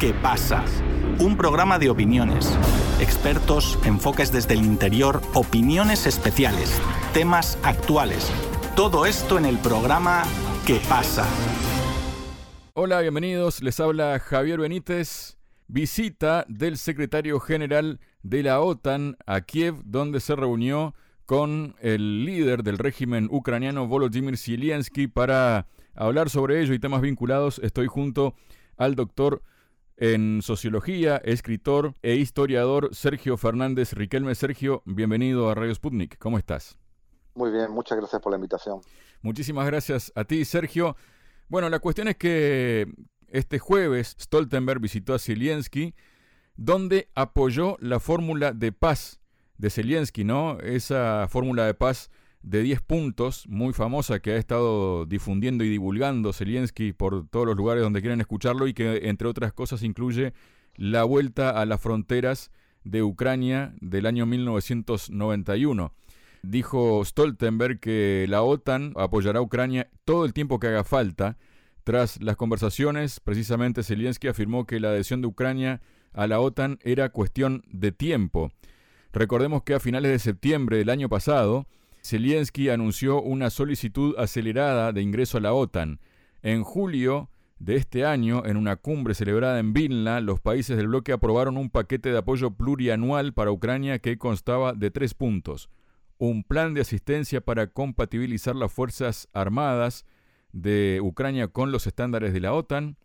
¿Qué 0.00 0.14
pasa? 0.14 0.64
Un 1.18 1.36
programa 1.36 1.78
de 1.78 1.90
opiniones, 1.90 2.58
expertos, 3.02 3.78
enfoques 3.84 4.32
desde 4.32 4.54
el 4.54 4.64
interior, 4.64 5.20
opiniones 5.34 6.06
especiales, 6.06 6.80
temas 7.12 7.58
actuales. 7.62 8.32
Todo 8.74 9.04
esto 9.04 9.36
en 9.36 9.44
el 9.44 9.58
programa 9.58 10.22
¿Qué 10.66 10.80
pasa? 10.88 11.26
Hola, 12.72 13.02
bienvenidos. 13.02 13.62
Les 13.62 13.78
habla 13.78 14.18
Javier 14.20 14.60
Benítez. 14.60 15.36
Visita 15.68 16.46
del 16.48 16.78
secretario 16.78 17.38
general 17.38 18.00
de 18.22 18.42
la 18.42 18.62
OTAN 18.62 19.18
a 19.26 19.42
Kiev, 19.42 19.82
donde 19.84 20.20
se 20.20 20.34
reunió 20.34 20.94
con 21.26 21.74
el 21.78 22.24
líder 22.24 22.62
del 22.62 22.78
régimen 22.78 23.28
ucraniano 23.30 23.86
Volodymyr 23.86 24.38
Zelensky 24.38 25.08
para 25.08 25.66
hablar 25.94 26.30
sobre 26.30 26.62
ello 26.62 26.72
y 26.72 26.78
temas 26.78 27.02
vinculados. 27.02 27.60
Estoy 27.62 27.86
junto 27.86 28.34
al 28.78 28.94
doctor 28.94 29.42
en 30.00 30.40
sociología, 30.42 31.18
escritor 31.18 31.94
e 32.02 32.14
historiador 32.14 32.88
Sergio 32.92 33.36
Fernández 33.36 33.92
Riquelme. 33.92 34.34
Sergio, 34.34 34.82
bienvenido 34.86 35.50
a 35.50 35.54
Radio 35.54 35.74
Sputnik. 35.74 36.16
¿Cómo 36.18 36.38
estás? 36.38 36.78
Muy 37.34 37.52
bien, 37.52 37.70
muchas 37.70 37.98
gracias 37.98 38.20
por 38.20 38.32
la 38.32 38.36
invitación. 38.36 38.80
Muchísimas 39.20 39.66
gracias 39.66 40.10
a 40.16 40.24
ti, 40.24 40.44
Sergio. 40.46 40.96
Bueno, 41.48 41.68
la 41.68 41.80
cuestión 41.80 42.08
es 42.08 42.16
que 42.16 42.90
este 43.28 43.58
jueves 43.58 44.16
Stoltenberg 44.18 44.80
visitó 44.80 45.12
a 45.12 45.18
Zelensky, 45.18 45.94
donde 46.56 47.10
apoyó 47.14 47.76
la 47.80 48.00
fórmula 48.00 48.52
de 48.52 48.72
paz 48.72 49.20
de 49.58 49.68
Zelensky, 49.68 50.24
¿no? 50.24 50.58
Esa 50.60 51.28
fórmula 51.28 51.66
de 51.66 51.74
paz 51.74 52.10
de 52.42 52.62
10 52.62 52.80
puntos, 52.82 53.46
muy 53.48 53.72
famosa, 53.72 54.20
que 54.20 54.32
ha 54.32 54.36
estado 54.36 55.04
difundiendo 55.06 55.64
y 55.64 55.68
divulgando 55.68 56.32
Zelensky 56.32 56.92
por 56.92 57.28
todos 57.28 57.46
los 57.46 57.56
lugares 57.56 57.82
donde 57.82 58.00
quieren 58.00 58.20
escucharlo 58.20 58.66
y 58.66 58.74
que, 58.74 59.08
entre 59.08 59.28
otras 59.28 59.52
cosas, 59.52 59.82
incluye 59.82 60.32
la 60.76 61.04
vuelta 61.04 61.50
a 61.50 61.66
las 61.66 61.80
fronteras 61.80 62.50
de 62.84 63.02
Ucrania 63.02 63.74
del 63.80 64.06
año 64.06 64.26
1991. 64.26 65.92
Dijo 66.42 67.04
Stoltenberg 67.04 67.80
que 67.80 68.24
la 68.28 68.42
OTAN 68.42 68.94
apoyará 68.96 69.40
a 69.40 69.42
Ucrania 69.42 69.90
todo 70.04 70.24
el 70.24 70.32
tiempo 70.32 70.58
que 70.58 70.68
haga 70.68 70.84
falta. 70.84 71.36
Tras 71.84 72.22
las 72.22 72.36
conversaciones, 72.36 73.20
precisamente 73.20 73.82
Zelensky 73.82 74.28
afirmó 74.28 74.66
que 74.66 74.80
la 74.80 74.88
adhesión 74.88 75.20
de 75.20 75.28
Ucrania 75.28 75.82
a 76.14 76.26
la 76.26 76.40
OTAN 76.40 76.78
era 76.82 77.10
cuestión 77.10 77.62
de 77.68 77.92
tiempo. 77.92 78.50
Recordemos 79.12 79.62
que 79.64 79.74
a 79.74 79.80
finales 79.80 80.12
de 80.12 80.18
septiembre 80.18 80.78
del 80.78 80.88
año 80.88 81.08
pasado, 81.08 81.66
Zelensky 82.02 82.68
anunció 82.68 83.20
una 83.20 83.50
solicitud 83.50 84.14
acelerada 84.18 84.92
de 84.92 85.02
ingreso 85.02 85.38
a 85.38 85.40
la 85.40 85.52
OTAN. 85.52 86.00
En 86.42 86.64
julio 86.64 87.30
de 87.58 87.76
este 87.76 88.06
año, 88.06 88.44
en 88.46 88.56
una 88.56 88.76
cumbre 88.76 89.14
celebrada 89.14 89.58
en 89.58 89.72
Vilna, 89.72 90.20
los 90.20 90.40
países 90.40 90.76
del 90.76 90.88
bloque 90.88 91.12
aprobaron 91.12 91.58
un 91.58 91.68
paquete 91.68 92.10
de 92.10 92.18
apoyo 92.18 92.52
plurianual 92.52 93.34
para 93.34 93.52
Ucrania 93.52 93.98
que 93.98 94.16
constaba 94.16 94.72
de 94.72 94.90
tres 94.90 95.14
puntos. 95.14 95.68
Un 96.16 96.42
plan 96.42 96.74
de 96.74 96.80
asistencia 96.80 97.42
para 97.42 97.66
compatibilizar 97.68 98.56
las 98.56 98.72
Fuerzas 98.72 99.28
Armadas 99.32 100.06
de 100.52 101.00
Ucrania 101.02 101.48
con 101.48 101.70
los 101.70 101.86
estándares 101.86 102.32
de 102.32 102.40
la 102.40 102.54
OTAN, 102.54 102.96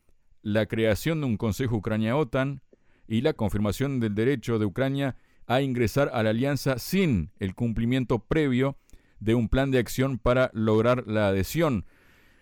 la 0.42 0.68
creación 0.68 1.20
de 1.20 1.28
un 1.28 1.38
Consejo 1.38 1.76
Ucrania-OTAN 1.78 2.62
y 3.08 3.22
la 3.22 3.34
confirmación 3.34 4.00
del 4.00 4.16
derecho 4.16 4.58
de 4.58 4.66
Ucrania 4.66 5.18
a 5.48 5.62
ingresar 5.62 6.10
a 6.14 6.24
la 6.24 6.32
alianza 6.32 6.80
sin 6.80 7.32
el 7.40 7.56
cumplimiento 7.56 8.20
previo 8.20 8.78
de 9.26 9.36
un 9.36 9.50
plan 9.50 9.72
de 9.72 9.80
acción 9.80 10.20
para 10.20 10.52
lograr 10.54 11.08
la 11.08 11.28
adhesión. 11.30 11.86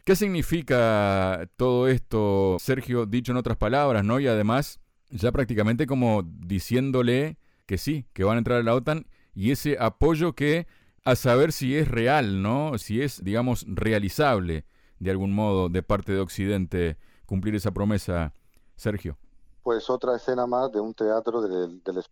¿Qué 0.04 0.18
significa 0.18 1.50
todo 1.56 1.88
esto, 1.88 2.58
Sergio, 2.60 3.06
dicho 3.06 3.32
en 3.32 3.38
otras 3.38 3.56
palabras, 3.56 4.04
¿no? 4.04 4.20
Y 4.20 4.28
además, 4.28 4.82
ya 5.10 5.32
prácticamente 5.32 5.88
como 5.88 6.24
diciéndole 6.24 7.38
que 7.66 7.78
sí, 7.78 8.06
que 8.12 8.26
van 8.26 8.36
a 8.36 8.40
entrar 8.40 8.60
a 8.60 8.64
la 8.64 8.76
OTAN 8.76 9.08
y 9.34 9.52
ese 9.52 9.78
apoyo 9.80 10.34
que 10.34 10.68
a 11.06 11.16
saber 11.16 11.54
si 11.54 11.78
es 11.78 11.88
real, 11.88 12.42
¿no? 12.42 12.78
Si 12.78 13.02
es, 13.02 13.24
digamos, 13.24 13.66
realizable 13.68 14.66
de 15.00 15.12
algún 15.12 15.34
modo 15.34 15.70
de 15.70 15.84
parte 15.84 16.12
de 16.12 16.20
Occidente 16.20 16.98
cumplir 17.26 17.56
esa 17.56 17.72
promesa, 17.72 18.34
Sergio. 18.76 19.18
Pues 19.64 19.90
otra 19.90 20.18
escena 20.18 20.46
más 20.46 20.70
de 20.74 20.82
un 20.82 20.94
teatro 20.94 21.42
del, 21.42 21.82
del 21.82 22.04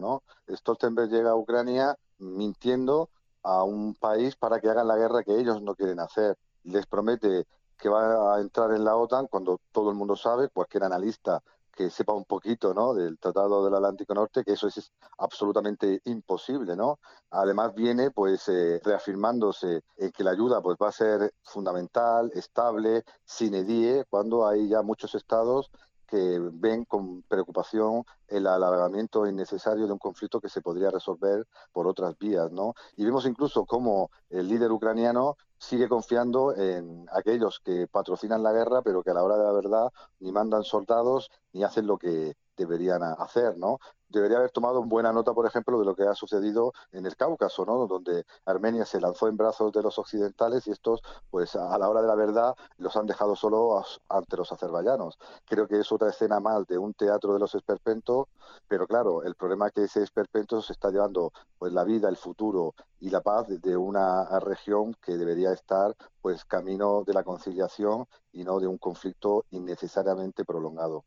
¿no? 0.00 0.22
Stoltenberg 0.48 1.10
llega 1.10 1.30
a 1.30 1.36
Ucrania 1.36 1.98
mintiendo 2.18 3.10
a 3.46 3.62
un 3.62 3.94
país 3.94 4.34
para 4.34 4.60
que 4.60 4.68
hagan 4.68 4.88
la 4.88 4.96
guerra 4.96 5.22
que 5.22 5.38
ellos 5.38 5.62
no 5.62 5.76
quieren 5.76 6.00
hacer. 6.00 6.36
Les 6.64 6.84
promete 6.86 7.46
que 7.78 7.88
va 7.88 8.34
a 8.34 8.40
entrar 8.40 8.72
en 8.72 8.84
la 8.84 8.96
OTAN 8.96 9.28
cuando 9.28 9.60
todo 9.70 9.90
el 9.90 9.96
mundo 9.96 10.16
sabe, 10.16 10.48
cualquier 10.48 10.82
analista 10.82 11.40
que 11.70 11.90
sepa 11.90 12.12
un 12.14 12.24
poquito 12.24 12.74
¿no? 12.74 12.94
del 12.94 13.18
Tratado 13.18 13.64
del 13.64 13.74
Atlántico 13.74 14.14
Norte, 14.14 14.42
que 14.42 14.54
eso 14.54 14.66
es, 14.66 14.90
absolutamente 15.18 16.00
imposible. 16.06 16.74
¿no? 16.74 16.98
Además 17.30 17.72
viene 17.74 18.10
pues 18.10 18.48
eh, 18.48 18.80
reafirmándose 18.82 19.82
en 19.96 20.10
que 20.10 20.24
la 20.24 20.32
ayuda 20.32 20.60
pues, 20.60 20.76
va 20.82 20.88
a 20.88 20.92
ser 20.92 21.32
fundamental, 21.44 22.32
estable, 22.34 23.04
sin 23.24 23.52
die, 23.64 24.04
cuando 24.10 24.48
hay 24.48 24.68
ya 24.68 24.82
muchos 24.82 25.14
estados 25.14 25.70
que 26.06 26.38
ven 26.52 26.84
con 26.84 27.22
preocupación 27.22 28.04
el 28.28 28.46
alargamiento 28.46 29.26
innecesario 29.26 29.86
de 29.86 29.92
un 29.92 29.98
conflicto 29.98 30.40
que 30.40 30.48
se 30.48 30.62
podría 30.62 30.90
resolver 30.90 31.46
por 31.72 31.86
otras 31.86 32.16
vías, 32.18 32.50
¿no? 32.52 32.74
Y 32.96 33.04
vemos 33.04 33.26
incluso 33.26 33.64
cómo 33.64 34.10
el 34.30 34.48
líder 34.48 34.72
ucraniano 34.72 35.36
sigue 35.58 35.88
confiando 35.88 36.54
en 36.54 37.06
aquellos 37.12 37.60
que 37.60 37.86
patrocinan 37.86 38.42
la 38.42 38.52
guerra, 38.52 38.82
pero 38.82 39.02
que 39.02 39.10
a 39.10 39.14
la 39.14 39.22
hora 39.22 39.36
de 39.36 39.44
la 39.44 39.52
verdad 39.52 39.92
ni 40.20 40.32
mandan 40.32 40.64
soldados 40.64 41.30
ni 41.52 41.64
hacen 41.64 41.86
lo 41.86 41.98
que 41.98 42.36
deberían 42.56 43.02
hacer, 43.02 43.56
¿no? 43.58 43.78
Debería 44.08 44.38
haber 44.38 44.50
tomado 44.50 44.84
buena 44.84 45.12
nota, 45.12 45.32
por 45.34 45.46
ejemplo, 45.46 45.78
de 45.78 45.84
lo 45.84 45.96
que 45.96 46.04
ha 46.04 46.14
sucedido 46.14 46.72
en 46.92 47.06
el 47.06 47.16
Cáucaso, 47.16 47.64
¿no? 47.66 47.86
Donde 47.86 48.24
Armenia 48.44 48.84
se 48.86 49.00
lanzó 49.00 49.26
en 49.28 49.36
brazos 49.36 49.72
de 49.72 49.82
los 49.82 49.98
occidentales 49.98 50.66
y 50.66 50.70
estos, 50.70 51.02
pues 51.30 51.56
a 51.56 51.76
la 51.76 51.88
hora 51.88 52.02
de 52.02 52.08
la 52.08 52.14
verdad, 52.14 52.54
los 52.78 52.96
han 52.96 53.06
dejado 53.06 53.34
solo 53.34 53.82
ante 54.08 54.36
los 54.36 54.52
azerbaiyanos. 54.52 55.18
Creo 55.44 55.66
que 55.66 55.80
es 55.80 55.90
otra 55.90 56.10
escena 56.10 56.38
más 56.38 56.66
de 56.66 56.78
un 56.78 56.94
teatro 56.94 57.34
de 57.34 57.40
los 57.40 57.54
esperpentos, 57.56 58.28
pero 58.68 58.86
claro, 58.86 59.24
el 59.24 59.34
problema 59.34 59.66
es 59.66 59.72
que 59.72 59.84
ese 59.84 60.02
esperpento 60.02 60.62
se 60.62 60.72
está 60.72 60.90
llevando 60.90 61.32
pues 61.58 61.72
la 61.72 61.84
vida, 61.84 62.08
el 62.08 62.16
futuro 62.16 62.74
y 63.00 63.10
la 63.10 63.20
paz 63.20 63.46
de 63.48 63.76
una 63.76 64.38
región 64.40 64.94
que 65.02 65.16
debería 65.16 65.52
estar 65.52 65.94
pues 66.22 66.44
camino 66.44 67.02
de 67.04 67.12
la 67.12 67.24
conciliación 67.24 68.06
y 68.32 68.44
no 68.44 68.60
de 68.60 68.66
un 68.66 68.78
conflicto 68.78 69.44
innecesariamente 69.50 70.44
prolongado. 70.44 71.04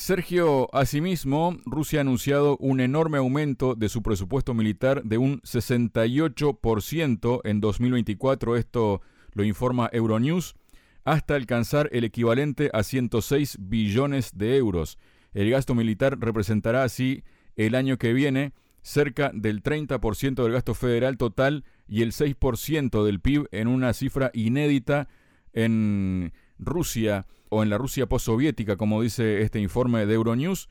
Sergio, 0.00 0.74
asimismo, 0.74 1.58
Rusia 1.66 1.98
ha 1.98 2.00
anunciado 2.00 2.56
un 2.56 2.80
enorme 2.80 3.18
aumento 3.18 3.74
de 3.74 3.90
su 3.90 4.02
presupuesto 4.02 4.54
militar 4.54 5.04
de 5.04 5.18
un 5.18 5.42
68% 5.42 7.40
en 7.44 7.60
2024, 7.60 8.56
esto 8.56 9.02
lo 9.34 9.44
informa 9.44 9.90
Euronews, 9.92 10.54
hasta 11.04 11.34
alcanzar 11.34 11.90
el 11.92 12.04
equivalente 12.04 12.70
a 12.72 12.82
106 12.82 13.58
billones 13.60 14.38
de 14.38 14.56
euros. 14.56 14.96
El 15.34 15.50
gasto 15.50 15.74
militar 15.74 16.18
representará 16.18 16.82
así 16.82 17.22
el 17.54 17.74
año 17.74 17.98
que 17.98 18.14
viene 18.14 18.54
cerca 18.80 19.30
del 19.34 19.62
30% 19.62 20.42
del 20.42 20.52
gasto 20.52 20.72
federal 20.72 21.18
total 21.18 21.64
y 21.86 22.00
el 22.00 22.12
6% 22.12 23.04
del 23.04 23.20
PIB 23.20 23.48
en 23.52 23.68
una 23.68 23.92
cifra 23.92 24.30
inédita 24.32 25.08
en 25.52 26.32
Rusia 26.60 27.26
o 27.48 27.62
en 27.62 27.70
la 27.70 27.78
Rusia 27.78 28.08
postsoviética, 28.08 28.76
como 28.76 29.02
dice 29.02 29.42
este 29.42 29.60
informe 29.60 30.06
de 30.06 30.14
Euronews, 30.14 30.68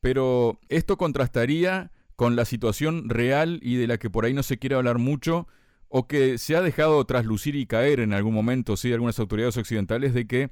pero 0.00 0.60
esto 0.68 0.96
contrastaría 0.98 1.90
con 2.16 2.36
la 2.36 2.44
situación 2.44 3.08
real 3.08 3.60
y 3.62 3.76
de 3.76 3.86
la 3.86 3.98
que 3.98 4.10
por 4.10 4.24
ahí 4.24 4.34
no 4.34 4.42
se 4.42 4.58
quiere 4.58 4.76
hablar 4.76 4.98
mucho, 4.98 5.46
o 5.88 6.06
que 6.06 6.36
se 6.36 6.56
ha 6.56 6.62
dejado 6.62 7.04
traslucir 7.06 7.56
y 7.56 7.66
caer 7.66 8.00
en 8.00 8.12
algún 8.12 8.34
momento, 8.34 8.76
sí, 8.76 8.92
algunas 8.92 9.18
autoridades 9.18 9.56
occidentales, 9.56 10.12
de 10.12 10.26
que 10.26 10.50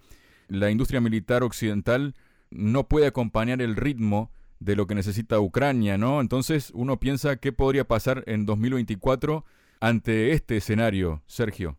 la 0.48 0.70
industria 0.70 1.00
militar 1.00 1.42
occidental 1.42 2.14
no 2.50 2.88
puede 2.88 3.06
acompañar 3.06 3.60
el 3.60 3.76
ritmo 3.76 4.30
de 4.60 4.76
lo 4.76 4.86
que 4.86 4.94
necesita 4.94 5.40
Ucrania, 5.40 5.98
¿no? 5.98 6.20
Entonces 6.20 6.70
uno 6.74 6.98
piensa 6.98 7.36
qué 7.36 7.52
podría 7.52 7.86
pasar 7.86 8.24
en 8.26 8.46
2024 8.46 9.44
ante 9.80 10.32
este 10.32 10.56
escenario, 10.56 11.22
Sergio. 11.26 11.76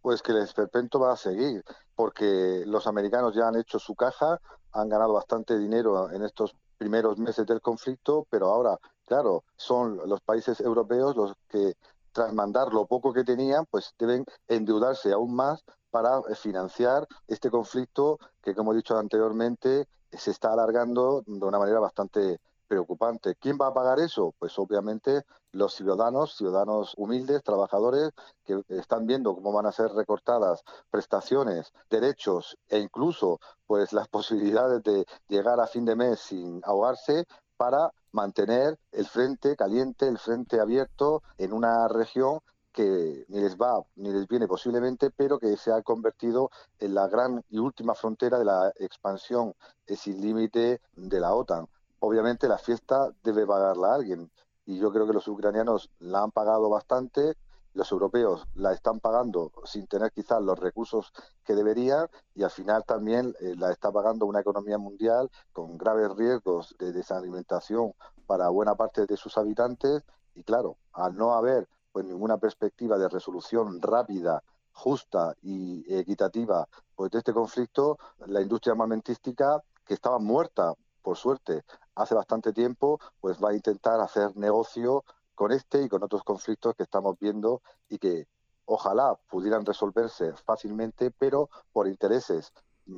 Pues 0.00 0.22
que 0.22 0.32
el 0.32 0.38
esperpento 0.38 1.00
va 1.00 1.12
a 1.12 1.16
seguir, 1.16 1.64
porque 1.94 2.62
los 2.66 2.86
americanos 2.86 3.34
ya 3.34 3.48
han 3.48 3.56
hecho 3.56 3.78
su 3.78 3.94
caja, 3.94 4.40
han 4.72 4.88
ganado 4.88 5.12
bastante 5.12 5.58
dinero 5.58 6.10
en 6.10 6.22
estos 6.22 6.54
primeros 6.78 7.18
meses 7.18 7.46
del 7.46 7.60
conflicto, 7.60 8.26
pero 8.30 8.46
ahora, 8.46 8.78
claro, 9.04 9.44
son 9.56 9.98
los 10.08 10.20
países 10.20 10.60
europeos 10.60 11.16
los 11.16 11.32
que 11.48 11.74
tras 12.12 12.32
mandar 12.32 12.72
lo 12.72 12.86
poco 12.86 13.12
que 13.12 13.24
tenían, 13.24 13.66
pues 13.66 13.94
deben 13.98 14.24
endeudarse 14.46 15.12
aún 15.12 15.34
más 15.34 15.64
para 15.90 16.22
financiar 16.34 17.06
este 17.26 17.50
conflicto 17.50 18.18
que, 18.42 18.54
como 18.54 18.72
he 18.72 18.76
dicho 18.76 18.96
anteriormente, 18.96 19.88
se 20.12 20.30
está 20.30 20.52
alargando 20.52 21.22
de 21.26 21.44
una 21.44 21.58
manera 21.58 21.80
bastante 21.80 22.40
preocupante. 22.68 23.34
¿Quién 23.36 23.58
va 23.60 23.68
a 23.68 23.74
pagar 23.74 23.98
eso? 23.98 24.34
Pues 24.38 24.58
obviamente 24.58 25.24
los 25.52 25.74
ciudadanos, 25.74 26.36
ciudadanos 26.36 26.94
humildes, 26.96 27.42
trabajadores, 27.42 28.10
que 28.44 28.62
están 28.68 29.06
viendo 29.06 29.34
cómo 29.34 29.52
van 29.52 29.66
a 29.66 29.72
ser 29.72 29.90
recortadas 29.92 30.62
prestaciones, 30.90 31.72
derechos 31.90 32.56
e 32.68 32.78
incluso 32.78 33.40
pues 33.66 33.92
las 33.92 34.08
posibilidades 34.08 34.82
de 34.82 35.06
llegar 35.28 35.58
a 35.60 35.66
fin 35.66 35.84
de 35.84 35.96
mes 35.96 36.20
sin 36.20 36.60
ahogarse 36.64 37.26
para 37.56 37.90
mantener 38.12 38.78
el 38.92 39.06
frente 39.06 39.56
caliente, 39.56 40.06
el 40.06 40.18
frente 40.18 40.60
abierto 40.60 41.22
en 41.38 41.52
una 41.52 41.88
región 41.88 42.40
que 42.72 43.24
ni 43.28 43.40
les 43.40 43.56
va 43.56 43.82
ni 43.96 44.12
les 44.12 44.28
viene 44.28 44.46
posiblemente, 44.46 45.10
pero 45.10 45.38
que 45.38 45.56
se 45.56 45.72
ha 45.72 45.82
convertido 45.82 46.50
en 46.78 46.94
la 46.94 47.08
gran 47.08 47.42
y 47.48 47.58
última 47.58 47.94
frontera 47.94 48.38
de 48.38 48.44
la 48.44 48.72
expansión 48.76 49.54
sin 49.88 50.20
límite 50.20 50.80
de 50.94 51.20
la 51.20 51.34
OTAN. 51.34 51.66
Obviamente 52.00 52.48
la 52.48 52.58
fiesta 52.58 53.10
debe 53.22 53.46
pagarla 53.46 53.94
alguien. 53.94 54.30
Y 54.66 54.78
yo 54.78 54.92
creo 54.92 55.06
que 55.06 55.12
los 55.12 55.26
ucranianos 55.28 55.90
la 55.98 56.22
han 56.22 56.30
pagado 56.30 56.68
bastante, 56.68 57.36
los 57.74 57.92
europeos 57.92 58.44
la 58.54 58.72
están 58.72 58.98
pagando 59.00 59.52
sin 59.64 59.86
tener 59.86 60.10
quizás 60.12 60.42
los 60.42 60.58
recursos 60.58 61.12
que 61.44 61.54
deberían 61.54 62.08
y 62.34 62.42
al 62.42 62.50
final 62.50 62.84
también 62.84 63.34
eh, 63.40 63.54
la 63.56 63.70
está 63.70 63.92
pagando 63.92 64.26
una 64.26 64.40
economía 64.40 64.78
mundial 64.78 65.30
con 65.52 65.78
graves 65.78 66.10
riesgos 66.16 66.74
de 66.78 66.92
desalimentación 66.92 67.92
para 68.26 68.48
buena 68.48 68.74
parte 68.74 69.06
de 69.06 69.16
sus 69.16 69.38
habitantes. 69.38 70.02
Y 70.34 70.42
claro, 70.42 70.76
al 70.92 71.16
no 71.16 71.34
haber 71.34 71.68
pues 71.92 72.04
ninguna 72.04 72.38
perspectiva 72.38 72.98
de 72.98 73.08
resolución 73.08 73.80
rápida, 73.80 74.42
justa 74.72 75.34
y 75.42 75.84
equitativa 75.92 76.68
pues 76.94 77.10
de 77.10 77.18
este 77.18 77.32
conflicto, 77.32 77.98
la 78.26 78.40
industria 78.40 78.72
armamentística 78.72 79.62
que 79.84 79.94
estaba 79.94 80.18
muerta, 80.18 80.74
por 81.02 81.16
suerte, 81.16 81.64
hace 81.98 82.14
bastante 82.14 82.52
tiempo, 82.52 82.98
pues 83.20 83.38
va 83.42 83.50
a 83.50 83.54
intentar 83.54 84.00
hacer 84.00 84.36
negocio 84.36 85.04
con 85.34 85.52
este 85.52 85.82
y 85.82 85.88
con 85.88 86.02
otros 86.02 86.22
conflictos 86.22 86.74
que 86.76 86.82
estamos 86.82 87.18
viendo 87.20 87.62
y 87.88 87.98
que 87.98 88.26
ojalá 88.64 89.18
pudieran 89.30 89.64
resolverse 89.64 90.32
fácilmente, 90.44 91.10
pero 91.10 91.48
por 91.72 91.88
intereses 91.88 92.52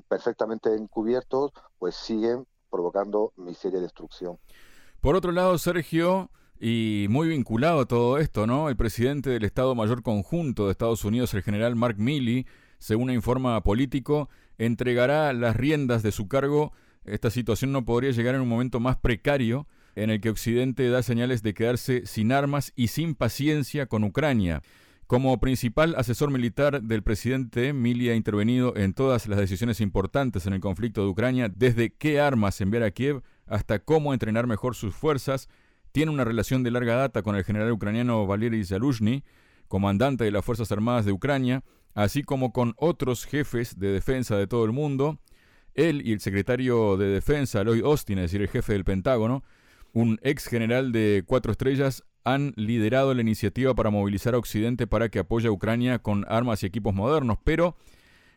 perfectamente 0.09 0.75
encubiertos, 0.75 1.53
pues 1.79 1.97
siguen 1.97 2.47
provocando 2.71 3.33
miseria 3.37 3.79
y 3.79 3.83
destrucción. 3.83 4.39
Por 5.01 5.17
otro 5.17 5.33
lado, 5.33 5.59
Sergio, 5.59 6.31
y 6.61 7.07
muy 7.09 7.29
vinculado 7.29 7.81
a 7.81 7.87
todo 7.87 8.19
esto, 8.19 8.47
¿no? 8.47 8.69
El 8.69 8.77
presidente 8.77 9.31
del 9.31 9.45
Estado 9.45 9.75
Mayor 9.75 10.03
Conjunto 10.03 10.67
de 10.67 10.73
Estados 10.73 11.05
Unidos, 11.05 11.33
el 11.35 11.43
general 11.43 11.75
Mark 11.75 11.97
Milley, 11.99 12.47
según 12.79 13.11
informa 13.11 13.63
Político, 13.63 14.29
entregará 14.59 15.33
las 15.33 15.57
riendas 15.57 16.03
de 16.03 16.13
su 16.13 16.29
cargo. 16.29 16.73
Esta 17.05 17.31
situación 17.31 17.73
no 17.73 17.85
podría 17.85 18.11
llegar 18.11 18.35
en 18.35 18.43
un 18.43 18.49
momento 18.49 18.81
más 18.81 18.97
precario 18.97 19.67
en 19.97 20.11
el 20.11 20.21
que 20.21 20.31
Occidente 20.31 20.89
da 20.89 21.03
señales 21.03 21.43
de 21.43 21.55
quedarse 21.55 22.07
sin 22.07 22.33
armas 22.33 22.73
y 22.77 22.89
sin 22.89 23.15
paciencia 23.15 23.87
con 23.87 24.05
Ucrania. 24.05 24.63
Como 25.07 25.41
principal 25.41 25.95
asesor 25.97 26.31
militar 26.31 26.83
del 26.83 27.03
presidente, 27.03 27.73
Milley 27.73 28.11
ha 28.11 28.15
intervenido 28.15 28.77
en 28.77 28.95
todas 28.95 29.27
las 29.27 29.41
decisiones 29.41 29.81
importantes 29.81 30.47
en 30.47 30.53
el 30.53 30.61
conflicto 30.61 31.03
de 31.03 31.09
Ucrania, 31.09 31.49
desde 31.49 31.91
qué 31.91 32.21
armas 32.21 32.61
enviar 32.61 32.85
a 32.85 32.93
Kiev 32.93 33.23
hasta 33.47 33.81
cómo 33.81 34.13
entrenar 34.13 34.47
mejor 34.47 34.77
sus 34.77 34.95
fuerzas, 34.95 35.49
tiene 35.91 36.13
una 36.13 36.25
relación 36.25 36.63
de 36.63 36.71
larga 36.71 36.95
data 36.95 37.23
con 37.23 37.35
el 37.35 37.43
general 37.43 37.73
ucraniano 37.73 38.25
Valery 38.27 38.65
Zaluzhny, 38.65 39.25
comandante 39.67 40.23
de 40.23 40.31
las 40.31 40.45
Fuerzas 40.45 40.71
Armadas 40.71 41.05
de 41.05 41.13
Ucrania, 41.13 41.65
así 41.95 42.23
como 42.23 42.53
con 42.53 42.75
otros 42.77 43.25
jefes 43.25 43.79
de 43.81 43.89
defensa 43.89 44.37
de 44.37 44.47
todo 44.47 44.65
el 44.65 44.71
mundo. 44.71 45.19
Él 45.75 46.03
y 46.05 46.13
el 46.13 46.21
secretario 46.21 46.97
de 46.97 47.07
Defensa, 47.07 47.63
Lloyd 47.63 47.85
Austin, 47.85 48.19
es 48.19 48.25
decir, 48.25 48.43
el 48.43 48.49
jefe 48.49 48.73
del 48.73 48.85
Pentágono, 48.85 49.45
un 49.93 50.19
ex 50.23 50.47
general 50.47 50.93
de 50.93 51.25
cuatro 51.27 51.53
estrellas, 51.53 52.05
han 52.25 52.53
liderado 52.57 53.15
la 53.15 53.23
iniciativa 53.23 53.75
para 53.75 53.91
movilizar 53.91 54.35
a 54.35 54.39
Occidente 54.39 54.87
para 54.87 55.09
que 55.09 55.21
apoye 55.21 55.49
a 55.49 55.53
Ucrania 55.53 56.01
con 56.01 56.27
armas 56.29 56.63
y 56.63 56.67
equipos 56.67 56.95
modernos, 56.95 57.39
pero 57.45 57.77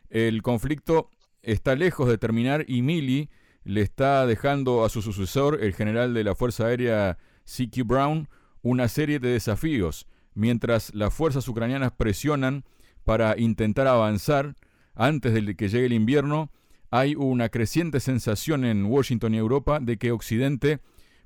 el 0.09 0.41
conflicto 0.41 1.09
está 1.41 1.75
lejos 1.75 2.07
de 2.07 2.18
terminar 2.18 2.65
y 2.68 2.81
Milley 2.81 3.30
le 3.63 3.81
está 3.81 4.25
dejando 4.25 4.83
a 4.85 4.89
su 4.89 5.01
sucesor, 5.01 5.59
el 5.62 5.74
general 5.74 6.13
de 6.13 6.24
la 6.24 6.35
Fuerza 6.35 6.68
Aérea 6.68 7.18
C.Q. 7.45 7.85
Brown 7.85 8.27
una 8.62 8.88
serie 8.88 9.19
de 9.19 9.30
desafíos, 9.30 10.07
mientras 10.33 10.94
las 10.95 11.13
fuerzas 11.13 11.47
ucranianas 11.47 11.91
presionan 11.91 12.63
para 13.03 13.38
intentar 13.38 13.88
avanzar 13.88 14.56
antes 14.95 15.33
de 15.33 15.56
que 15.56 15.68
llegue 15.68 15.85
el 15.88 15.94
invierno, 15.94 16.50
hay 16.94 17.16
una 17.16 17.50
creciente 17.50 18.00
sensación 18.00 18.63
en 18.66 18.86
Washington 18.86 19.34
y 19.34 19.40
Europa 19.40 19.80
de 19.81 19.98
que 19.98 20.12
Occidente 20.12 20.80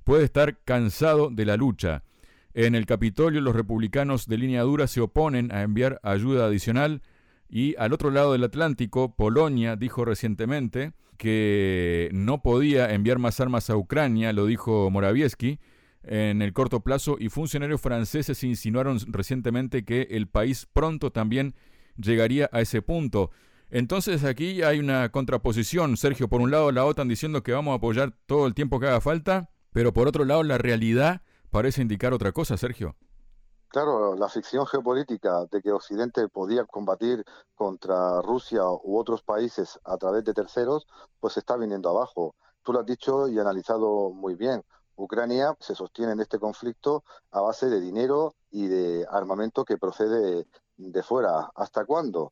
puede 0.06 0.24
estar 0.24 0.60
cansado 0.64 1.30
de 1.30 1.44
la 1.44 1.58
lucha. 1.58 2.06
En 2.54 2.74
el 2.74 2.86
Capitolio 2.86 3.42
los 3.42 3.54
republicanos 3.54 4.28
de 4.28 4.38
línea 4.38 4.62
dura 4.62 4.88
se 4.88 5.02
oponen 5.02 5.52
a 5.52 5.64
enviar 5.64 6.00
ayuda 6.04 6.46
adicional 6.46 7.02
y 7.50 7.75
al 7.75 7.92
otro 7.92 8.12
lado 8.12 8.31
del 8.31 8.46
Atlántico, 8.46 9.14
Polonia 9.18 9.75
dijo 9.75 10.06
recientemente 10.06 10.94
que 11.18 12.10
no 12.14 12.42
podía 12.42 12.94
enviar 12.94 13.19
más 13.19 13.42
armas 13.42 13.69
a 13.69 13.75
Ucrania, 13.75 14.31
lo 14.31 14.46
dijo 14.46 14.90
Morawiecki, 14.90 15.60
en 16.04 16.42
el 16.42 16.54
corto 16.54 16.80
plazo 16.80 17.18
y 17.19 17.28
funcionarios 17.28 17.81
franceses 17.81 18.42
insinuaron 18.46 19.00
recientemente 19.08 19.84
que 19.84 20.08
el 20.12 20.28
país 20.28 20.66
pronto 20.72 21.12
también 21.12 21.56
llegaría 21.98 22.50
a 22.54 22.62
ese 22.62 22.81
punto. 22.81 23.31
Entonces 23.69 24.24
aquí 24.24 24.64
hay 24.64 24.80
una 24.80 25.10
contraposición, 25.12 25.98
Sergio, 25.98 26.30
por 26.30 26.42
un 26.42 26.52
lado 26.52 26.72
la 26.72 26.86
OTAN 26.86 27.08
diciendo 27.08 27.44
que 27.44 27.52
vamos 27.52 27.74
a 27.74 27.75
apoyar 27.75 28.14
todo 28.25 28.48
el 28.48 28.54
tiempo 28.54 28.80
que 28.80 28.88
haga 28.88 29.02
falta, 29.02 29.50
pero 29.74 29.94
por 29.94 30.08
otro 30.08 30.24
lado 30.24 30.44
la 30.44 30.58
realidad 30.58 31.22
parece 31.52 31.81
indicar 31.81 32.14
otra 32.14 32.31
cosa, 32.31 32.58
Sergio. 32.58 32.96
Claro, 33.68 34.16
la 34.16 34.30
ficción 34.30 34.66
geopolítica 34.66 35.46
de 35.52 35.62
que 35.62 35.74
Occidente 35.74 36.30
podía 36.30 36.64
combatir 36.64 37.25
contra 37.54 38.22
Rusia 38.22 38.62
u 38.64 38.98
otros 38.98 39.22
países 39.24 39.78
a 39.84 39.98
través 39.98 40.24
de 40.24 40.34
terceros, 40.34 40.88
pues 41.19 41.36
está 41.36 41.58
viniendo 41.58 41.90
abajo. 41.90 42.36
Tú 42.64 42.72
lo 42.72 42.80
has 42.80 42.86
dicho 42.86 43.28
y 43.28 43.38
analizado 43.38 44.12
muy 44.12 44.36
bien. 44.36 44.64
Ucrania 44.96 45.56
se 45.60 45.75
sostiene 45.75 46.14
en 46.14 46.22
este 46.22 46.40
conflicto 46.40 47.04
a 47.31 47.42
base 47.42 47.68
de 47.68 47.81
dinero 47.81 48.36
y 48.50 48.68
de 48.68 49.06
armamento 49.12 49.66
que 49.66 49.78
procede 49.78 50.48
de 50.78 51.04
fuera. 51.04 51.52
¿Hasta 51.54 51.86
cuándo? 51.86 52.31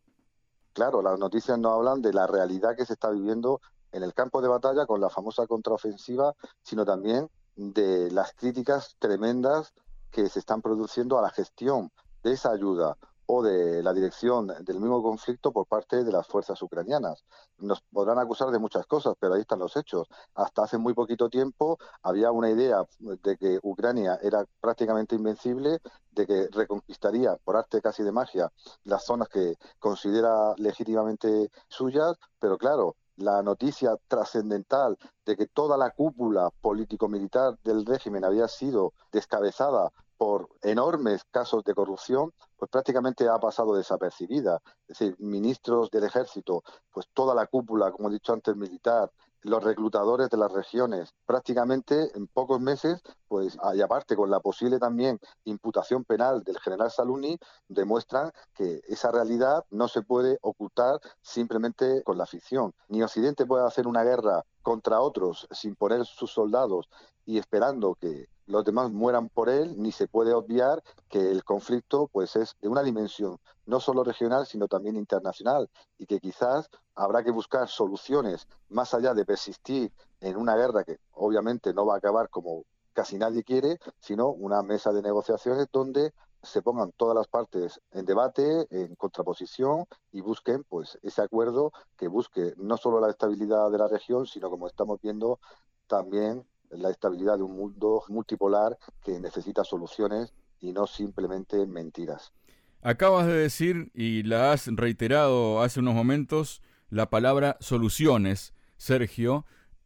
Claro, 0.75 1.01
las 1.01 1.17
noticias 1.17 1.57
no 1.57 1.71
hablan 1.71 2.01
de 2.01 2.11
la 2.11 2.27
realidad 2.27 2.75
que 2.75 2.85
se 2.85 2.91
está 2.93 3.09
viviendo 3.09 3.61
en 3.93 4.03
el 4.03 4.13
campo 4.13 4.41
de 4.41 4.49
batalla 4.49 4.85
con 4.85 4.99
la 4.99 5.09
famosa 5.09 5.47
contraofensiva, 5.47 6.35
sino 6.63 6.83
también 6.83 7.29
de 7.55 8.11
las 8.11 8.33
críticas 8.33 8.97
tremendas 8.99 9.73
que 10.11 10.27
se 10.27 10.39
están 10.39 10.61
produciendo 10.61 11.17
a 11.17 11.21
la 11.21 11.29
gestión 11.29 11.93
de 12.23 12.33
esa 12.33 12.51
ayuda 12.51 12.97
o 13.27 13.43
de 13.43 13.81
la 13.83 13.93
dirección 13.93 14.47
del 14.47 14.79
mismo 14.79 15.01
conflicto 15.01 15.51
por 15.51 15.67
parte 15.67 16.03
de 16.03 16.11
las 16.11 16.27
fuerzas 16.27 16.61
ucranianas. 16.61 17.25
Nos 17.57 17.81
podrán 17.81 18.19
acusar 18.19 18.51
de 18.51 18.59
muchas 18.59 18.85
cosas, 18.85 19.15
pero 19.19 19.33
ahí 19.33 19.41
están 19.41 19.59
los 19.59 19.75
hechos. 19.75 20.07
Hasta 20.35 20.63
hace 20.63 20.77
muy 20.77 20.93
poquito 20.93 21.29
tiempo 21.29 21.77
había 22.03 22.31
una 22.31 22.49
idea 22.49 22.83
de 22.99 23.37
que 23.37 23.59
Ucrania 23.63 24.19
era 24.21 24.45
prácticamente 24.61 25.15
invencible, 25.15 25.79
de 26.11 26.27
que 26.27 26.47
reconquistaría 26.51 27.35
por 27.43 27.57
arte 27.57 27.81
casi 27.81 28.03
de 28.03 28.11
magia 28.11 28.51
las 28.83 29.05
zonas 29.05 29.29
que 29.29 29.55
considera 29.79 30.53
legítimamente 30.57 31.49
suyas, 31.67 32.17
pero 32.39 32.57
claro, 32.57 32.95
la 33.17 33.41
noticia 33.41 33.97
trascendental 34.07 34.97
de 35.25 35.37
que 35.37 35.47
toda 35.47 35.77
la 35.77 35.91
cúpula 35.91 36.49
político-militar 36.61 37.57
del 37.63 37.85
régimen 37.85 38.25
había 38.25 38.47
sido 38.47 38.93
descabezada 39.11 39.91
por 40.17 40.49
enormes 40.61 41.23
casos 41.31 41.63
de 41.63 41.73
corrupción, 41.73 42.31
pues 42.57 42.69
prácticamente 42.71 43.27
ha 43.27 43.37
pasado 43.39 43.75
desapercibida. 43.75 44.61
Es 44.87 44.99
decir, 44.99 45.15
ministros 45.19 45.89
del 45.91 46.05
ejército, 46.05 46.63
pues 46.91 47.07
toda 47.13 47.35
la 47.35 47.47
cúpula, 47.47 47.91
como 47.91 48.09
he 48.09 48.13
dicho 48.13 48.33
antes, 48.33 48.55
militar, 48.55 49.11
los 49.45 49.63
reclutadores 49.63 50.29
de 50.31 50.37
las 50.37 50.51
regiones, 50.51 51.13
prácticamente 51.25 52.09
en 52.15 52.25
pocos 52.27 52.59
meses, 52.59 53.01
pues 53.27 53.55
y 53.75 53.81
aparte 53.81 54.15
con 54.15 54.31
la 54.31 54.39
posible 54.39 54.79
también 54.79 55.19
imputación 55.43 56.03
penal 56.03 56.43
del 56.43 56.59
general 56.59 56.89
Saluni, 56.89 57.37
demuestran 57.67 58.31
que 58.55 58.81
esa 58.87 59.11
realidad 59.11 59.63
no 59.69 59.87
se 59.87 60.01
puede 60.01 60.39
ocultar 60.41 60.99
simplemente 61.21 62.01
con 62.03 62.17
la 62.17 62.25
ficción. 62.25 62.73
Ni 62.87 63.03
Occidente 63.03 63.45
puede 63.45 63.67
hacer 63.67 63.85
una 63.85 64.03
guerra 64.03 64.43
contra 64.63 64.99
otros 64.99 65.47
sin 65.51 65.75
poner 65.75 66.05
sus 66.05 66.31
soldados 66.31 66.89
y 67.23 67.37
esperando 67.37 67.93
que 67.93 68.27
los 68.47 68.63
demás 68.63 68.91
mueran 68.91 69.29
por 69.29 69.49
él, 69.49 69.81
ni 69.81 69.91
se 69.91 70.07
puede 70.07 70.33
obviar 70.33 70.83
que 71.09 71.31
el 71.31 71.43
conflicto 71.43 72.07
pues 72.11 72.35
es 72.35 72.55
de 72.61 72.67
una 72.67 72.83
dimensión 72.83 73.39
no 73.65 73.79
solo 73.79 74.03
regional, 74.03 74.45
sino 74.45 74.67
también 74.67 74.95
internacional, 74.95 75.69
y 75.97 76.05
que 76.05 76.19
quizás 76.19 76.69
habrá 76.93 77.23
que 77.23 77.31
buscar 77.31 77.67
soluciones 77.67 78.47
más 78.69 78.93
allá 78.93 79.13
de 79.13 79.25
persistir 79.25 79.91
en 80.21 80.37
una 80.37 80.55
guerra 80.55 80.83
que 80.83 80.99
obviamente 81.11 81.73
no 81.73 81.85
va 81.85 81.95
a 81.95 81.97
acabar 81.97 82.29
como 82.29 82.65
casi 82.93 83.17
nadie 83.17 83.43
quiere, 83.43 83.79
sino 83.99 84.29
una 84.29 84.61
mesa 84.61 84.93
de 84.93 85.01
negociaciones 85.01 85.67
donde 85.71 86.13
se 86.43 86.61
pongan 86.61 86.91
todas 86.91 87.15
las 87.15 87.27
partes 87.27 87.81
en 87.91 88.05
debate, 88.05 88.67
en 88.69 88.95
contraposición 88.95 89.85
y 90.11 90.21
busquen 90.21 90.63
pues 90.63 90.97
ese 91.01 91.21
acuerdo 91.21 91.71
que 91.97 92.07
busque 92.07 92.53
no 92.57 92.77
solo 92.77 92.99
la 92.99 93.09
estabilidad 93.09 93.71
de 93.71 93.79
la 93.79 93.87
región, 93.87 94.27
sino 94.27 94.49
como 94.49 94.67
estamos 94.67 95.01
viendo 95.01 95.39
también 95.87 96.47
la 96.77 96.89
estabilidad 96.89 97.37
de 97.37 97.43
un 97.43 97.55
mundo 97.55 98.03
multipolar 98.09 98.77
que 99.03 99.19
necesita 99.19 99.63
soluciones 99.63 100.33
y 100.59 100.71
no 100.71 100.87
simplemente 100.87 101.65
mentiras. 101.65 102.33
Acabas 102.81 103.25
de 103.25 103.33
decir, 103.33 103.91
y 103.93 104.23
la 104.23 104.51
has 104.51 104.67
reiterado 104.67 105.61
hace 105.61 105.79
unos 105.79 105.95
momentos, 105.95 106.61
la 106.89 107.09
palabra 107.09 107.57
soluciones, 107.59 108.53
Sergio. 108.77 109.45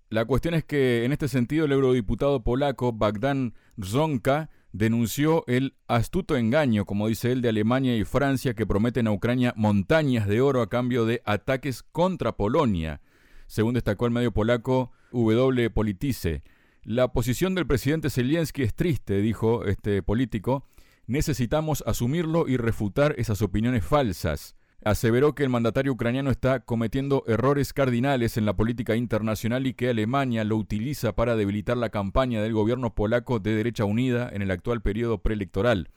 La 0.10 0.26
cuestión 0.26 0.54
es 0.54 0.66
que 0.66 1.06
en 1.06 1.12
este 1.12 1.28
sentido 1.28 1.66
el 1.66 1.72
eurodiputado 1.72 2.44
polaco 2.44 2.92
Bagdan 2.92 3.54
Zonka 3.82 4.50
denunció 4.72 5.44
el 5.48 5.76
astuto 5.88 6.36
engaño, 6.36 6.86
como 6.86 7.08
dice 7.08 7.32
él, 7.32 7.42
de 7.42 7.50
Alemania 7.50 7.96
y 7.96 8.04
Francia 8.04 8.54
que 8.54 8.68
prometen 8.68 9.08
a 9.08 9.12
Ucrania 9.12 9.54
montañas 9.56 10.28
de 10.28 10.42
oro 10.42 10.62
a 10.62 10.70
cambio 10.70 11.06
de 11.06 11.22
ataques 11.26 11.84
contra 11.84 12.38
Polonia, 12.38 13.02
según 13.48 13.76
destacó 13.76 14.06
el 14.06 14.12
medio 14.12 14.32
polaco 14.32 14.92
W 15.12 15.70
Politice. 15.70 16.44
La 16.84 17.12
posición 17.12 17.56
del 17.56 17.68
presidente 17.68 18.10
Zelensky 18.10 18.64
es 18.64 18.74
triste, 18.74 19.22
dijo 19.22 19.66
este 19.66 20.02
político. 20.02 20.66
Necesitamos 21.08 21.84
asumirlo 21.86 22.48
y 22.48 22.58
refutar 22.58 23.16
esas 23.18 23.42
opiniones 23.42 23.84
falsas 23.84 24.56
aseveró 24.84 25.36
que 25.36 25.44
el 25.44 25.50
mandatario 25.50 25.92
ucraniano 25.92 26.32
está 26.32 26.62
cometiendo 26.62 27.24
errores 27.28 27.74
cardinales 27.74 28.38
en 28.38 28.46
la 28.46 28.56
política 28.56 28.96
internacional 28.96 29.68
y 29.68 29.74
que 29.74 29.90
Alemania 29.90 30.44
lo 30.44 30.56
utiliza 30.56 31.14
para 31.14 31.36
debilitar 31.36 31.78
la 31.78 31.90
campaña 31.90 32.42
del 32.42 32.54
gobierno 32.54 32.96
polaco 32.96 33.40
de 33.40 33.56
derecha 33.56 33.86
unida 33.86 34.30
en 34.32 34.42
el 34.42 34.52
actual 34.52 34.82
periodo 34.82 35.22
preelectoral. 35.22 35.90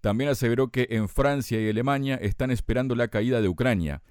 También 0.00 0.30
aseveró 0.30 0.68
que 0.68 0.88
en 0.90 1.08
Francia 1.08 1.60
y 1.60 1.68
Alemania 1.68 2.16
están 2.16 2.50
esperando 2.50 2.94
la 2.94 3.08
caída 3.08 3.40
de 3.40 3.48
Ucrania. 3.48 4.02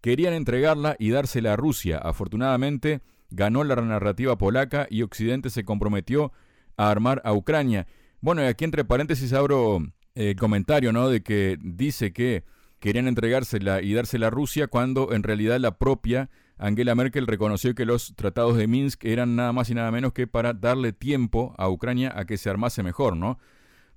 Querían 0.00 0.34
entregarla 0.34 0.96
y 0.98 1.10
dársela 1.10 1.52
a 1.52 1.56
Rusia. 1.56 1.98
Afortunadamente, 1.98 3.00
ganó 3.32 3.64
la 3.64 3.76
narrativa 3.76 4.36
polaca 4.38 4.86
y 4.90 5.02
Occidente 5.02 5.50
se 5.50 5.64
comprometió 5.64 6.32
a 6.76 6.90
armar 6.90 7.20
a 7.24 7.32
Ucrania. 7.32 7.86
Bueno, 8.20 8.42
y 8.42 8.46
aquí 8.46 8.64
entre 8.64 8.84
paréntesis 8.84 9.32
abro 9.32 9.80
el 10.14 10.36
comentario, 10.36 10.92
¿no? 10.92 11.08
De 11.08 11.22
que 11.22 11.58
dice 11.60 12.12
que 12.12 12.44
querían 12.78 13.08
entregársela 13.08 13.82
y 13.82 13.94
dársela 13.94 14.28
a 14.28 14.30
Rusia 14.30 14.66
cuando 14.66 15.12
en 15.12 15.22
realidad 15.22 15.58
la 15.60 15.78
propia 15.78 16.30
Angela 16.58 16.94
Merkel 16.94 17.26
reconoció 17.26 17.74
que 17.74 17.84
los 17.84 18.14
tratados 18.14 18.56
de 18.56 18.66
Minsk 18.66 19.04
eran 19.04 19.34
nada 19.36 19.52
más 19.52 19.70
y 19.70 19.74
nada 19.74 19.90
menos 19.90 20.12
que 20.12 20.26
para 20.26 20.52
darle 20.52 20.92
tiempo 20.92 21.54
a 21.58 21.68
Ucrania 21.68 22.12
a 22.14 22.24
que 22.24 22.36
se 22.36 22.50
armase 22.50 22.82
mejor, 22.82 23.16
¿no? 23.16 23.38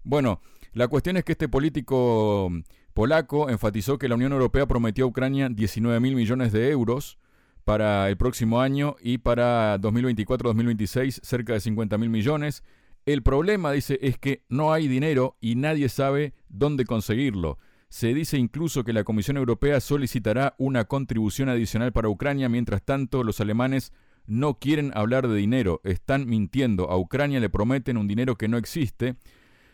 Bueno, 0.03 0.41
la 0.73 0.87
cuestión 0.87 1.17
es 1.17 1.23
que 1.23 1.33
este 1.33 1.47
político 1.47 2.51
polaco 2.93 3.49
enfatizó 3.49 3.97
que 3.97 4.07
la 4.07 4.15
Unión 4.15 4.33
Europea 4.33 4.65
prometió 4.65 5.05
a 5.05 5.07
Ucrania 5.07 5.49
19 5.49 5.99
mil 5.99 6.15
millones 6.15 6.51
de 6.51 6.69
euros 6.69 7.17
para 7.65 8.07
el 8.09 8.15
próximo 8.15 8.61
año 8.61 8.95
y 9.01 9.17
para 9.17 9.77
2024-2026 9.79 11.19
cerca 11.21 11.53
de 11.53 11.59
50 11.59 11.97
mil 11.97 12.09
millones. 12.09 12.63
El 13.05 13.21
problema, 13.23 13.71
dice, 13.71 13.99
es 14.01 14.17
que 14.17 14.43
no 14.49 14.71
hay 14.71 14.87
dinero 14.87 15.35
y 15.41 15.55
nadie 15.55 15.89
sabe 15.89 16.33
dónde 16.47 16.85
conseguirlo. 16.85 17.57
Se 17.89 18.13
dice 18.13 18.37
incluso 18.37 18.83
que 18.83 18.93
la 18.93 19.03
Comisión 19.03 19.37
Europea 19.37 19.79
solicitará 19.79 20.55
una 20.57 20.85
contribución 20.85 21.49
adicional 21.49 21.91
para 21.91 22.09
Ucrania, 22.09 22.49
mientras 22.49 22.83
tanto 22.83 23.23
los 23.23 23.41
alemanes 23.41 23.91
no 24.27 24.57
quieren 24.59 24.91
hablar 24.95 25.27
de 25.27 25.35
dinero, 25.35 25.81
están 25.83 26.27
mintiendo, 26.27 26.89
a 26.89 26.97
Ucrania 26.97 27.39
le 27.39 27.49
prometen 27.49 27.97
un 27.97 28.07
dinero 28.07 28.35
que 28.35 28.47
no 28.47 28.57
existe. 28.57 29.15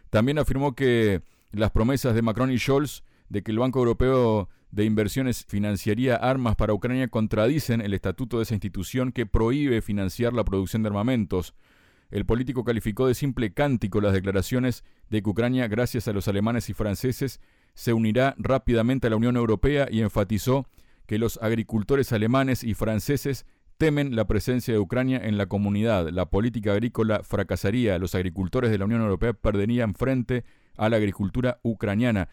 También 0.09 0.39
afirmó 0.39 0.75
que 0.75 1.21
las 1.51 1.71
promesas 1.71 2.15
de 2.15 2.21
Macron 2.21 2.51
y 2.51 2.57
Scholz 2.57 3.03
de 3.29 3.43
que 3.43 3.51
el 3.51 3.59
Banco 3.59 3.79
Europeo 3.79 4.49
de 4.71 4.85
Inversiones 4.85 5.45
financiaría 5.45 6.15
armas 6.15 6.55
para 6.55 6.73
Ucrania 6.73 7.09
contradicen 7.09 7.81
el 7.81 7.93
estatuto 7.93 8.37
de 8.37 8.43
esa 8.43 8.53
institución 8.53 9.11
que 9.11 9.25
prohíbe 9.25 9.81
financiar 9.81 10.33
la 10.33 10.45
producción 10.45 10.83
de 10.83 10.87
armamentos. 10.87 11.53
El 12.09 12.25
político 12.25 12.63
calificó 12.63 13.07
de 13.07 13.13
simple 13.13 13.53
cántico 13.53 14.01
las 14.01 14.13
declaraciones 14.13 14.83
de 15.09 15.21
que 15.21 15.29
Ucrania, 15.29 15.67
gracias 15.67 16.07
a 16.07 16.13
los 16.13 16.27
alemanes 16.27 16.69
y 16.69 16.73
franceses, 16.73 17.39
se 17.73 17.93
unirá 17.93 18.35
rápidamente 18.37 19.07
a 19.07 19.09
la 19.09 19.15
Unión 19.15 19.37
Europea 19.37 19.87
y 19.89 20.01
enfatizó 20.01 20.65
que 21.05 21.17
los 21.17 21.37
agricultores 21.41 22.11
alemanes 22.11 22.63
y 22.63 22.73
franceses 22.73 23.45
temen 23.77 24.15
la 24.15 24.27
presencia 24.27 24.73
de 24.73 24.79
Ucrania 24.79 25.19
en 25.23 25.37
la 25.37 25.47
comunidad. 25.47 26.09
La 26.09 26.29
política 26.29 26.73
agrícola 26.73 27.23
fracasaría. 27.23 27.97
Los 27.97 28.13
agricultores 28.13 28.71
de 28.71 28.77
la 28.77 28.85
Unión 28.85 29.01
Europea 29.01 29.33
perderían 29.33 29.95
frente 29.95 30.43
a 30.77 30.87
la 30.87 30.97
agricultura 30.97 31.59
ucraniana. 31.63 32.29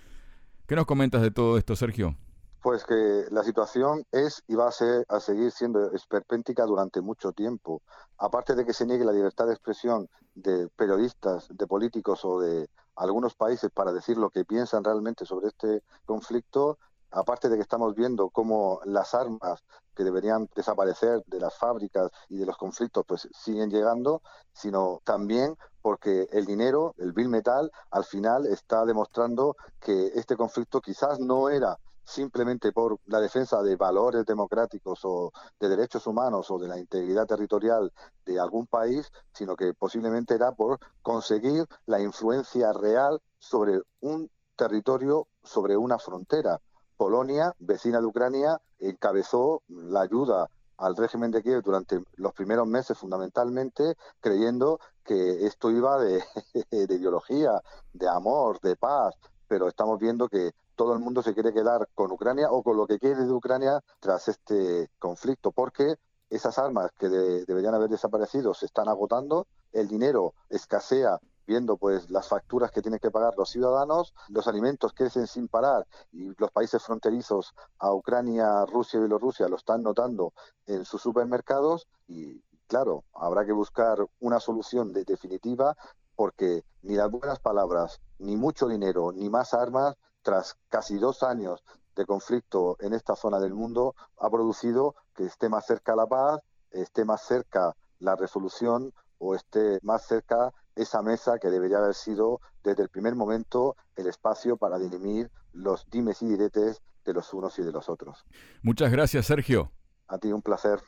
¿Qué 0.66 0.76
nos 0.76 0.86
comentas 0.86 1.22
de 1.22 1.30
todo 1.30 1.56
esto, 1.56 1.74
Sergio? 1.74 2.16
Pues 2.60 2.84
que 2.84 3.26
la 3.30 3.44
situación 3.44 4.04
es 4.10 4.42
y 4.48 4.56
va 4.56 4.68
a, 4.68 4.72
ser, 4.72 5.06
a 5.08 5.20
seguir 5.20 5.52
siendo 5.52 5.92
esperpéntica 5.92 6.66
durante 6.66 7.00
mucho 7.00 7.32
tiempo. 7.32 7.82
Aparte 8.18 8.54
de 8.54 8.66
que 8.66 8.72
se 8.72 8.84
niegue 8.84 9.04
la 9.04 9.12
libertad 9.12 9.46
de 9.46 9.52
expresión 9.52 10.08
de 10.34 10.68
periodistas, 10.76 11.46
de 11.50 11.66
políticos 11.66 12.24
o 12.24 12.40
de 12.40 12.68
algunos 12.96 13.34
países 13.34 13.70
para 13.70 13.92
decir 13.92 14.18
lo 14.18 14.30
que 14.30 14.44
piensan 14.44 14.82
realmente 14.82 15.24
sobre 15.24 15.48
este 15.48 15.82
conflicto, 16.04 16.78
aparte 17.10 17.48
de 17.48 17.56
que 17.56 17.62
estamos 17.62 17.94
viendo 17.94 18.28
cómo 18.30 18.80
las 18.84 19.14
armas 19.14 19.62
que 19.94 20.04
deberían 20.04 20.48
desaparecer 20.54 21.22
de 21.26 21.40
las 21.40 21.56
fábricas 21.56 22.10
y 22.28 22.38
de 22.38 22.46
los 22.46 22.56
conflictos 22.56 23.04
pues 23.06 23.28
siguen 23.32 23.70
llegando, 23.70 24.22
sino 24.52 25.00
también 25.04 25.56
porque 25.80 26.28
el 26.32 26.44
dinero, 26.44 26.94
el 26.98 27.12
bill 27.12 27.28
metal, 27.28 27.70
al 27.90 28.04
final 28.04 28.46
está 28.46 28.84
demostrando 28.84 29.56
que 29.80 30.08
este 30.14 30.36
conflicto 30.36 30.80
quizás 30.80 31.18
no 31.18 31.48
era 31.48 31.78
simplemente 32.08 32.72
por 32.72 32.98
la 33.06 33.20
defensa 33.20 33.62
de 33.62 33.76
valores 33.76 34.24
democráticos 34.24 35.00
o 35.04 35.30
de 35.60 35.68
derechos 35.68 36.06
humanos 36.06 36.50
o 36.50 36.58
de 36.58 36.66
la 36.66 36.78
integridad 36.78 37.26
territorial 37.26 37.92
de 38.24 38.40
algún 38.40 38.66
país, 38.66 39.12
sino 39.34 39.54
que 39.54 39.74
posiblemente 39.74 40.34
era 40.34 40.52
por 40.52 40.78
conseguir 41.02 41.66
la 41.84 42.00
influencia 42.00 42.72
real 42.72 43.20
sobre 43.38 43.82
un 44.00 44.30
territorio, 44.56 45.28
sobre 45.44 45.76
una 45.76 45.98
frontera. 45.98 46.58
Polonia, 46.96 47.54
vecina 47.58 48.00
de 48.00 48.06
Ucrania, 48.06 48.58
encabezó 48.78 49.62
la 49.68 50.00
ayuda 50.00 50.48
al 50.78 50.96
régimen 50.96 51.30
de 51.30 51.42
Kiev 51.42 51.62
durante 51.62 52.02
los 52.16 52.32
primeros 52.32 52.66
meses 52.66 52.96
fundamentalmente, 52.96 53.96
creyendo 54.20 54.80
que 55.04 55.46
esto 55.46 55.70
iba 55.70 55.98
de, 55.98 56.24
de 56.70 56.94
ideología, 56.94 57.60
de 57.92 58.08
amor, 58.08 58.60
de 58.60 58.76
paz, 58.76 59.14
pero 59.46 59.68
estamos 59.68 59.98
viendo 59.98 60.28
que 60.28 60.52
todo 60.78 60.94
el 60.94 61.00
mundo 61.00 61.22
se 61.24 61.34
quiere 61.34 61.52
quedar 61.52 61.88
con 61.92 62.12
Ucrania 62.12 62.52
o 62.52 62.62
con 62.62 62.76
lo 62.76 62.86
que 62.86 63.00
quiere 63.00 63.24
de 63.24 63.32
Ucrania 63.32 63.82
tras 63.98 64.28
este 64.28 64.88
conflicto, 65.00 65.50
porque 65.50 65.96
esas 66.30 66.56
armas 66.56 66.92
que 66.96 67.08
deberían 67.08 67.74
haber 67.74 67.90
desaparecido 67.90 68.54
se 68.54 68.66
están 68.66 68.88
agotando, 68.88 69.48
el 69.72 69.88
dinero 69.88 70.34
escasea 70.48 71.18
viendo 71.48 71.78
pues 71.78 72.10
las 72.10 72.28
facturas 72.28 72.70
que 72.70 72.80
tienen 72.80 73.00
que 73.00 73.10
pagar 73.10 73.34
los 73.36 73.50
ciudadanos, 73.50 74.14
los 74.28 74.46
alimentos 74.46 74.92
crecen 74.92 75.26
sin 75.26 75.48
parar 75.48 75.84
y 76.12 76.30
los 76.38 76.52
países 76.52 76.80
fronterizos 76.82 77.54
a 77.78 77.92
Ucrania, 77.92 78.64
Rusia 78.66 78.98
y 78.98 79.00
Bielorrusia 79.00 79.48
lo 79.48 79.56
están 79.56 79.82
notando 79.82 80.32
en 80.66 80.84
sus 80.84 81.02
supermercados 81.02 81.88
y 82.06 82.40
claro, 82.68 83.02
habrá 83.14 83.44
que 83.44 83.52
buscar 83.52 84.06
una 84.20 84.38
solución 84.38 84.92
definitiva 84.92 85.74
porque 86.14 86.62
ni 86.82 86.94
las 86.94 87.10
buenas 87.10 87.40
palabras, 87.40 88.00
ni 88.18 88.36
mucho 88.36 88.68
dinero, 88.68 89.10
ni 89.10 89.28
más 89.28 89.54
armas 89.54 89.96
tras 90.22 90.56
casi 90.68 90.98
dos 90.98 91.22
años 91.22 91.64
de 91.96 92.06
conflicto 92.06 92.76
en 92.80 92.92
esta 92.92 93.16
zona 93.16 93.40
del 93.40 93.54
mundo, 93.54 93.94
ha 94.18 94.30
producido 94.30 94.94
que 95.14 95.24
esté 95.24 95.48
más 95.48 95.66
cerca 95.66 95.96
la 95.96 96.06
paz, 96.06 96.40
esté 96.70 97.04
más 97.04 97.22
cerca 97.22 97.74
la 97.98 98.14
resolución 98.14 98.92
o 99.18 99.34
esté 99.34 99.80
más 99.82 100.06
cerca 100.06 100.52
esa 100.76 101.02
mesa 101.02 101.38
que 101.38 101.50
debería 101.50 101.78
haber 101.78 101.94
sido 101.94 102.40
desde 102.62 102.84
el 102.84 102.88
primer 102.88 103.16
momento 103.16 103.76
el 103.96 104.06
espacio 104.06 104.56
para 104.56 104.78
dirimir 104.78 105.30
los 105.52 105.90
dimes 105.90 106.22
y 106.22 106.26
diretes 106.26 106.80
de 107.04 107.12
los 107.12 107.32
unos 107.34 107.58
y 107.58 107.62
de 107.62 107.72
los 107.72 107.88
otros. 107.88 108.24
Muchas 108.62 108.92
gracias, 108.92 109.26
Sergio. 109.26 109.72
A 110.06 110.18
ti 110.18 110.32
un 110.32 110.42
placer. 110.42 110.80